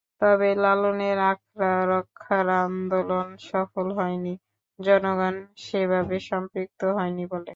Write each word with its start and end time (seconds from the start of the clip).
তবে 0.21 0.49
লালনের 0.55 1.17
আখড়া 1.31 1.73
রক্ষার 1.91 2.47
আন্দোলন 2.61 3.27
সফল 3.49 3.87
হয়নি, 3.99 4.33
জনগণ 4.79 5.35
সেভাবে 5.65 6.17
সম্পৃক্ত 6.29 6.81
হয়নি 6.97 7.23
বলে। 7.31 7.49